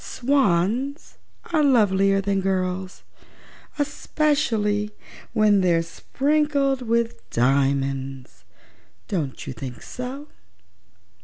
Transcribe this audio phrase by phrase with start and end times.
[0.03, 1.19] Swans
[1.53, 3.03] are lovelier than girls,
[3.77, 4.89] especially
[5.33, 8.43] when they're sprinkled with diamonds.
[9.07, 10.27] Don't you think so?"